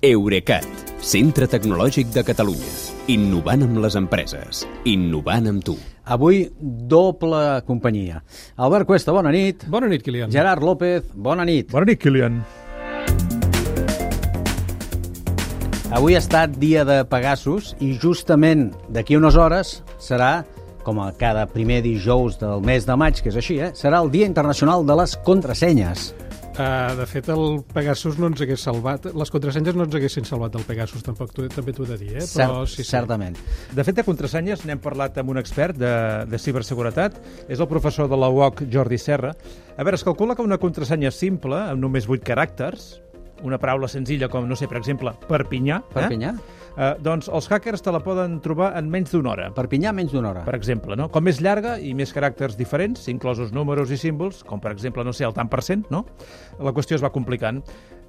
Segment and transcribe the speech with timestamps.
[0.00, 0.64] Eurecat,
[1.04, 2.70] centre tecnològic de Catalunya.
[3.12, 4.62] Innovant amb les empreses.
[4.88, 5.74] Innovant amb tu.
[6.08, 6.46] Avui,
[6.88, 8.22] doble companyia.
[8.56, 9.66] Albert Cuesta, bona nit.
[9.68, 10.32] Bona nit, Kilian.
[10.32, 11.68] Gerard López, bona nit.
[11.68, 12.40] Bona nit, Kilian.
[15.92, 20.46] Avui ha estat dia de Pegasus i justament d'aquí unes hores serà,
[20.80, 23.74] com a cada primer dijous del mes de maig, que és així, eh?
[23.76, 26.14] serà el Dia Internacional de les Contrasenyes.
[26.60, 30.52] Uh, de fet, el Pegasus no ens hagués salvat, les contrasenyes no ens haguessin salvat
[30.52, 32.24] del Pegasus, tampoc tu, també t'ho he de dir, eh?
[32.34, 32.90] Però, Cert, sí, sí.
[32.90, 33.38] Certament.
[33.72, 35.92] De fet, de contrasenyes n'hem parlat amb un expert de,
[36.28, 37.16] de ciberseguretat,
[37.48, 39.32] és el professor de la UOC, Jordi Serra.
[39.72, 42.90] A veure, es calcula que una contrasenya simple, amb només 8 caràcters,
[43.46, 45.80] una paraula senzilla com, no sé, per exemple, Perpinyà...
[45.94, 46.34] Perpinyà?
[46.36, 46.58] Eh?
[46.80, 49.48] Uh, doncs els hackers te la poden trobar en menys d'una hora.
[49.52, 50.44] Perpinyà menys d'una hora.
[50.46, 51.10] Per exemple, no?
[51.12, 55.12] Com més llarga i més caràcters diferents, inclosos números i símbols, com per exemple, no
[55.12, 56.06] sé, el tant per cent, no?
[56.56, 57.60] La qüestió es va complicant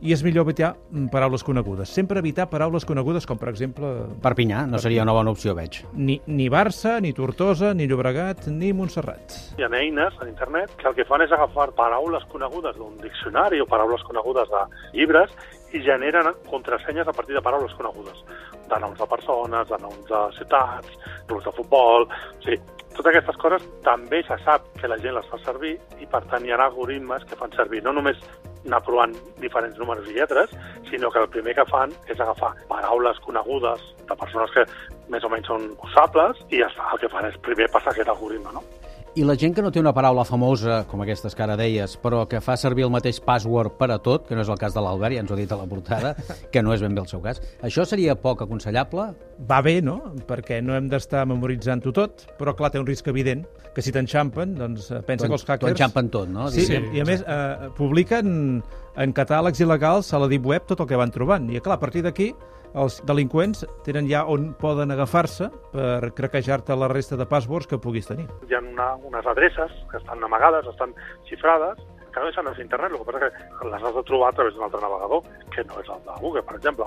[0.00, 1.92] i és millor evitar mm, paraules conegudes.
[1.92, 3.90] Sempre evitar paraules conegudes com, per exemple...
[4.24, 5.82] Perpinyà, no seria una bona opció, veig.
[5.94, 9.36] Ni, ni Barça, ni Tortosa, ni Llobregat, ni Montserrat.
[9.58, 13.60] Hi ha eines a internet que el que fan és agafar paraules conegudes d'un diccionari
[13.60, 14.64] o paraules conegudes de
[14.96, 15.32] llibres
[15.76, 18.24] i generen contrasenyes a partir de paraules conegudes,
[18.68, 22.08] de noms de persones, de noms de ciutats, clubs de futbol...
[22.10, 26.08] O sigui, totes aquestes coses també se sap que la gent les fa servir i,
[26.10, 28.18] per tant, hi ha algoritmes que fan servir no només
[28.66, 30.52] anar provant diferents números i lletres,
[30.90, 34.66] sinó que el primer que fan és agafar paraules conegudes de persones que
[35.10, 38.12] més o menys són usables i ja està, el que fan és primer passar aquest
[38.12, 38.64] algoritme, no?
[39.18, 42.20] I la gent que no té una paraula famosa, com aquestes que ara deies, però
[42.30, 44.84] que fa servir el mateix password per a tot, que no és el cas de
[44.84, 46.12] l'Albert, ja ens ho ha dit a la portada,
[46.54, 49.08] que no és ben bé el seu cas, això seria poc aconsellable?
[49.50, 49.96] Va bé, no?
[50.28, 53.42] Perquè no hem d'estar memoritzant-ho tot, però clar, té un risc evident,
[53.74, 55.66] que si t'enxampen, doncs eh, pensa que els hackers...
[55.66, 56.46] T'ho enxampen tot, no?
[56.54, 58.62] Sí, sí, i a més eh, publiquen
[58.94, 61.50] en catàlegs il·legals a la Deep Web tot el que van trobant.
[61.50, 62.30] I clar, a partir d'aquí
[62.74, 68.06] els delinqüents tenen ja on poden agafar-se per craquejar-te la resta de passwords que puguis
[68.06, 68.28] tenir.
[68.48, 70.94] Hi ha una, unes adreces que estan amagades, estan
[71.28, 71.78] xifrades,
[72.10, 74.36] que no deixen de ser internet, el que passa que les has de trobar a
[74.38, 75.22] través d'un altre navegador,
[75.54, 76.86] que no és el de Google, per exemple.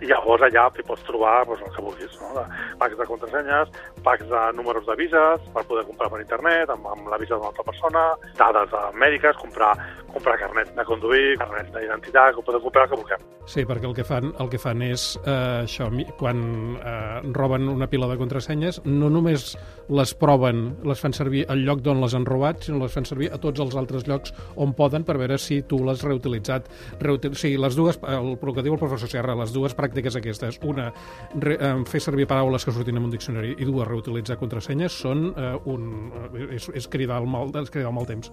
[0.00, 2.30] I llavors allà t'hi pots trobar doncs, el que vulguis, no?
[2.38, 2.44] de
[2.80, 3.72] packs de contrasenyes,
[4.04, 7.50] packs de números de vises per poder comprar per internet, amb, amb la visa d'una
[7.52, 8.06] altra persona,
[8.38, 9.74] dades mèdiques, comprar,
[10.12, 13.28] comprar carnet de conduir, carnet d'identitat, que poder comprar el que vulguem.
[13.50, 15.88] Sí, perquè el que fan, el que fan és eh, això,
[16.20, 16.40] quan
[16.78, 19.56] eh, roben una pila de contrasenyes, no només
[19.90, 23.32] les proven, les fan servir al lloc d'on les han robat, sinó les fan servir
[23.34, 26.68] a tots els altres llocs on poden per veure si tu l'has reutilitzat.
[27.02, 27.34] Reutil...
[27.40, 30.90] Sí, les dues, el, el que diu el professor Serra, les dues pràctiques aquestes, una,
[31.34, 35.30] re, eh, fer servir paraules que sortin en un diccionari i dues, reutilitzar contrasenyes, són
[35.36, 38.32] eh, un, eh, és, és, cridar el mal, és cridar el mal temps.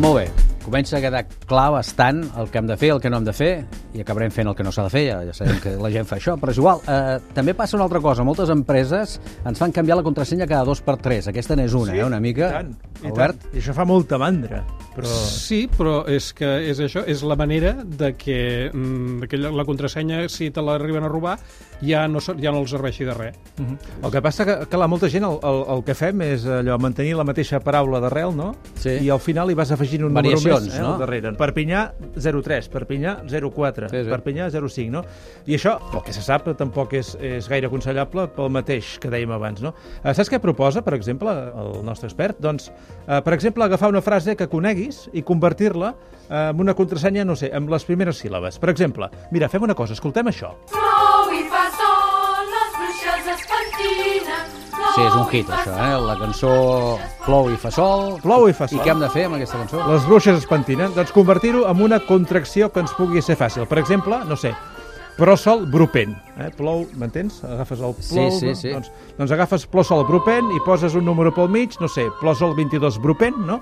[0.00, 0.26] Molt bé,
[0.64, 3.34] comença a quedar clar bastant el que hem de fer, el que no hem de
[3.36, 3.52] fer,
[3.94, 6.08] i acabarem fent el que no s'ha de fer, ja, ja sabem que la gent
[6.08, 6.82] fa això, però és igual.
[6.86, 10.82] Eh, també passa una altra cosa, moltes empreses ens fan canviar la contrasenya cada dos
[10.84, 12.50] per tres, aquesta n'és una, sí, eh, una mica.
[12.50, 13.42] I tant, i Albert?
[13.46, 13.56] tant.
[13.56, 14.62] I això fa molta mandra.
[14.94, 15.10] Però...
[15.30, 19.64] Sí, però és que és això, és la manera de que, mm, de que la
[19.64, 21.38] contrasenya, si te l'arriben a robar,
[21.80, 23.36] ja no, ja no els serveixi de res.
[23.58, 23.78] Uh -huh.
[24.04, 26.78] El que passa que, que la molta gent el, el, el que fem és allò,
[26.78, 28.54] mantenir la mateixa paraula d'arrel, no?
[28.74, 28.90] Sí.
[29.00, 30.94] I al final hi vas afegint un Variacions, número més eh, no?
[31.00, 31.32] darrere.
[31.38, 31.84] Perpinyà
[32.16, 34.10] 03, Perpinyà 04, Sí, sí.
[34.10, 35.04] Perpinyà 05, no?
[35.46, 39.32] I això, el que se sap, tampoc és, és gaire aconsellable pel mateix que dèiem
[39.36, 39.74] abans, no?
[40.00, 42.40] Uh, saps què proposa, per exemple, el nostre expert?
[42.42, 42.70] Doncs,
[43.06, 47.38] uh, per exemple, agafar una frase que coneguis i convertir-la uh, en una contrasenya, no
[47.38, 48.60] sé, amb les primeres síl·labes.
[48.62, 50.54] Per exemple, mira, fem una cosa, escoltem això.
[54.90, 55.92] Sí, és un hit, això, eh?
[56.02, 56.50] La cançó
[57.22, 58.16] Plou i fa sol.
[58.24, 58.80] Plou i fa sol.
[58.80, 59.84] I què hem de fer amb aquesta cançó?
[59.86, 63.68] Les bruixes es pentinen, doncs convertir-ho en una contracció que ens pugui ser fàcil.
[63.70, 64.50] Per exemple, no sé,
[65.20, 66.16] pròsol brupen.
[66.40, 66.48] Eh?
[66.56, 67.42] Plou, m'entens?
[67.46, 68.02] Agafes el plou...
[68.02, 68.74] Sí, sí, sí.
[68.74, 72.98] Doncs, doncs agafes plòsol brupen i poses un número pel mig, no sé, plòsol 22
[73.04, 73.60] brupen, no?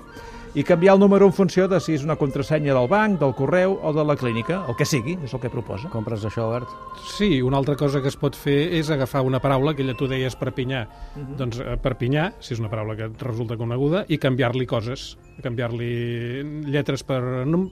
[0.55, 3.75] I canviar el número en funció de si és una contrasenya del banc, del correu
[3.83, 5.91] o de la clínica, el que sigui, és el que proposa.
[5.93, 6.73] Compres això, Albert?
[7.17, 10.07] Sí, una altra cosa que es pot fer és agafar una paraula, que ella tu
[10.09, 11.35] deies Perpinyà, uh -huh.
[11.37, 15.89] doncs eh, Perpinyà, si és una paraula que et resulta coneguda, i canviar-li coses, canviar-li
[16.69, 17.19] lletres per,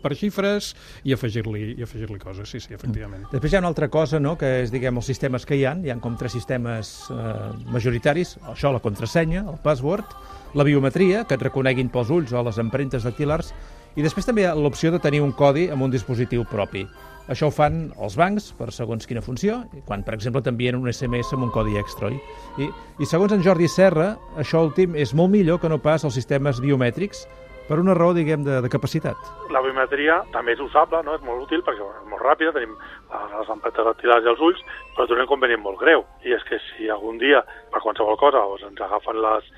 [0.03, 0.73] per xifres
[1.07, 3.27] i afegir-li i afegir-li coses, sí, sí, efectivament.
[3.31, 5.75] Després hi ha una altra cosa, no?, que és, diguem, els sistemes que hi ha.
[5.83, 7.33] Hi ha com tres sistemes eh,
[7.73, 8.37] majoritaris.
[8.53, 10.15] Això, la contrasenya, el password,
[10.57, 13.53] la biometria, que et reconeguin pels ulls o les empremtes dactilars,
[13.97, 16.85] i després també hi ha l'opció de tenir un codi amb un dispositiu propi.
[17.27, 21.33] Això ho fan els bancs per segons quina funció, quan, per exemple, t'envien un SMS
[21.35, 22.19] amb un codi extra, oi?
[22.63, 22.69] I,
[23.03, 26.61] I segons en Jordi Serra, això últim és molt millor que no pas els sistemes
[26.63, 27.25] biomètrics,
[27.67, 29.29] per una raó, diguem, de, de capacitat.
[29.53, 31.15] La biometria també és usable, no?
[31.17, 34.43] és molt útil perquè bueno, és molt ràpida, tenim les, les empremtes dactilars i els
[34.49, 34.61] ulls,
[34.95, 37.43] però té un inconvenient molt greu, i és que si algun dia,
[37.73, 39.49] per qualsevol cosa, doncs ens agafen les,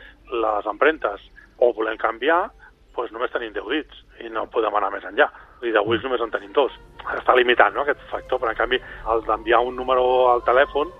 [0.45, 1.27] les empremtes
[1.59, 2.47] o volem canviar,
[2.95, 5.29] doncs només tenim 10 dits i no podem anar més enllà.
[5.63, 6.73] I de ulls només en tenim dos.
[7.15, 8.79] Està limitat, no?, aquest factor, però en canvi,
[9.11, 10.91] el d'enviar un número al telèfon,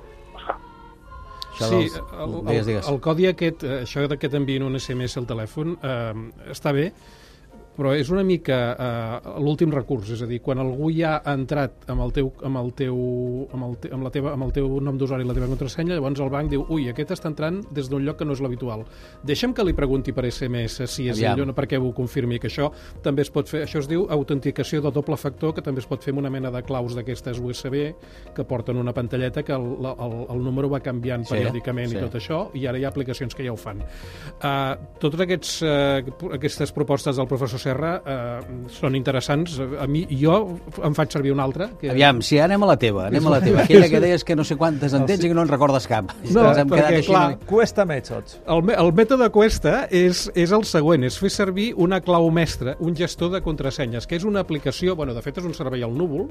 [1.60, 2.88] Això sí, dels- el, el, digues, digues.
[2.90, 6.14] el codi aquest, eh, això de que t'enviïn un SMS al telèfon, eh,
[6.56, 6.92] està bé,
[7.80, 11.88] però és una mica eh, l'últim recurs, és a dir, quan algú ja ha entrat
[11.92, 12.98] amb el teu, amb el teu,
[13.56, 15.96] amb el, te, amb la teva, amb el teu nom d'usuari i la teva contrasenya,
[15.96, 18.84] llavors el banc diu, ui, aquest està entrant des d'un lloc que no és l'habitual.
[19.24, 21.38] Deixa'm que li pregunti per SMS si és Aviam.
[21.38, 22.68] ell o no, perquè ho confirmi, que això
[23.06, 26.04] també es pot fer, això es diu autenticació de doble factor, que també es pot
[26.04, 27.80] fer amb una mena de claus d'aquestes USB
[28.36, 31.98] que porten una pantalleta que el, el, el número va canviant Sí, periòdicament sí.
[31.98, 33.80] i tot això, i ara hi ha aplicacions que ja ho fan.
[34.40, 39.60] Uh, totes aquests, uh, aquestes propostes del professor Serra uh, són interessants.
[39.80, 40.36] A mi, jo
[40.86, 41.70] em faig servir una altra.
[41.80, 41.92] Que...
[41.94, 43.64] Aviam, si anem a la teva, anem a la teva.
[43.68, 46.12] Aquella que deies que no sé quantes en tens i que no en recordes cap.
[46.30, 48.40] No, Ens hem perquè, quedat així clar, una- Cuesta mètodes.
[48.50, 52.98] El, el mètode Cuesta és, és el següent, és fer servir una clau mestra, un
[52.98, 56.30] gestor de contrasenyes, que és una aplicació, bueno, de fet és un servei al núvol,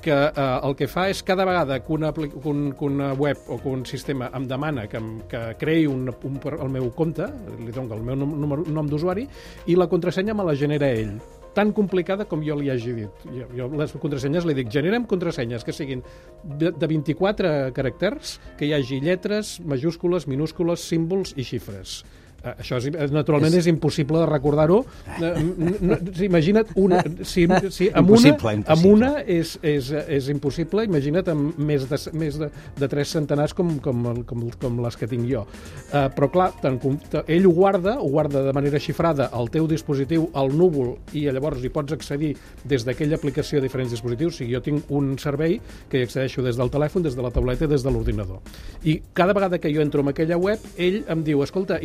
[0.00, 3.36] que eh, el que fa és cada vegada que una, que un, que una web
[3.52, 7.26] o que un sistema em demana que, em, que creï un, un, el meu compte,
[7.60, 9.26] li dono el meu nom, nom d'usuari,
[9.68, 11.18] i la contrasenya me la genera ell
[11.54, 13.24] tan complicada com jo li hagi dit.
[13.34, 16.04] Jo, jo les contrasenyes li dic, generem contrasenyes que siguin
[16.44, 22.00] de, de 24 caràcters, que hi hagi lletres, majúscules, minúscules, símbols i xifres.
[22.42, 24.84] Eh, Això és, eh, naturalment és, impossible de recordar-ho.
[25.20, 29.90] Eh, n- n- sí, Imagina't una, si, si amb una, Impossible, amb una és, és,
[30.08, 32.48] és impossible, imagina't amb més de, més de,
[32.78, 35.42] de tres centenars com, com, com, com les que tinc jo.
[35.90, 36.78] Uh, però clar, tant,
[37.26, 41.60] ell ho guarda, ho guarda de manera xifrada al teu dispositiu, al núvol, i llavors
[41.64, 42.32] hi pots accedir
[42.64, 44.34] des d'aquella aplicació a diferents dispositius.
[44.34, 45.58] O sigui, jo tinc un servei
[45.90, 48.40] que hi accedeixo des del telèfon, des de la tauleta i des de l'ordinador.
[48.84, 51.78] I cada vegada que jo entro en aquella web, ell em diu, escolta,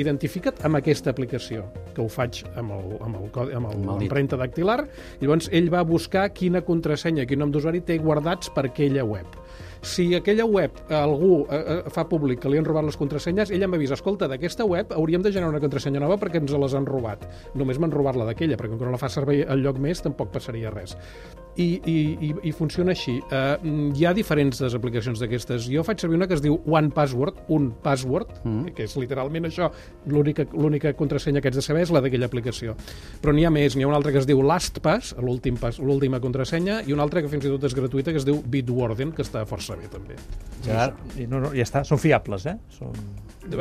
[0.45, 1.63] identifica't amb aquesta aplicació,
[1.95, 4.07] que ho faig amb el, amb el, codi- amb el, Amb el dit.
[4.09, 4.87] empremta dactilar,
[5.19, 9.25] i llavors ell va buscar quina contrasenya, quin nom d'usuari té guardats per aquella web.
[9.85, 13.51] Si aquella web eh, algú eh, eh, fa públic que li han robat les contrasenyes,
[13.53, 16.73] ell em avisa, escolta, d'aquesta web hauríem de generar una contrasenya nova perquè ens les
[16.77, 17.25] han robat.
[17.55, 20.01] Només m'han robat la d'aquella, perquè com que no la fa servir al lloc més
[20.01, 20.97] tampoc passaria res.
[21.55, 23.13] I, i, i, i funciona així.
[23.31, 25.69] Uh, hi ha diferents des aplicacions d'aquestes.
[25.71, 28.73] Jo faig servir una que es diu One Password, un password, mm.
[28.75, 29.69] que és literalment això.
[30.11, 32.75] L'única contrasenya que haig de saber és la d'aquella aplicació.
[33.23, 33.77] Però n'hi ha més.
[33.77, 37.23] N'hi ha una altra que es diu LastPass, l'últim pas- l'última contrasenya, i una altra
[37.23, 40.17] que fins i tot és gratuïta, que es diu Bitwarden, que està força bé també.
[40.65, 42.57] Gerard, I no, no, ja està, són fiables, eh?
[42.73, 42.95] Són...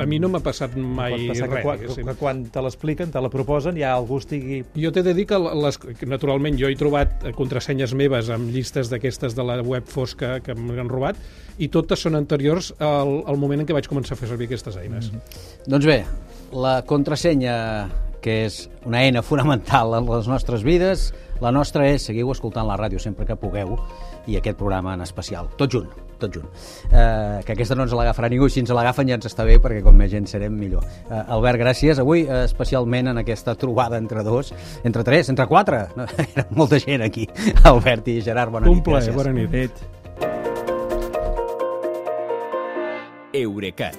[0.00, 1.64] A mi no m'ha passat mai Pot passar que, res.
[1.66, 2.06] quan, diguéssim.
[2.08, 4.62] que quan te l'expliquen, te la proposen, ja algú estigui...
[4.80, 8.88] Jo t'he de dir que, les, que naturalment jo he trobat contrasenyes meves amb llistes
[8.92, 11.20] d'aquestes de la web fosca que m'han robat
[11.60, 14.80] i totes són anteriors al, al moment en què vaig començar a fer servir aquestes
[14.80, 15.12] eines.
[15.12, 15.68] Mm -hmm.
[15.68, 15.98] Doncs bé,
[16.54, 17.54] la contrasenya,
[18.24, 21.10] que és una eina fonamental en les nostres vides,
[21.44, 23.76] la nostra és, seguiu escoltant la ràdio sempre que pugueu,
[24.26, 25.90] i aquest programa en especial, tot junt,
[26.22, 26.46] tot junt.
[26.88, 29.82] Eh, que aquesta no ens l'agafarà ningú, si ens l'agafen ja ens està bé, perquè
[29.84, 30.86] com més gent serem, millor.
[31.10, 32.00] Eh, Albert, gràcies.
[32.00, 34.54] Avui, eh, especialment en aquesta trobada entre dos,
[34.84, 37.28] entre tres, entre quatre, no, era molta gent aquí.
[37.64, 38.84] Albert i Gerard, bona Un nit.
[38.88, 39.14] plaer, gràcies.
[39.14, 39.32] bona.
[39.34, 39.84] Nit.
[43.34, 43.98] Eurecat,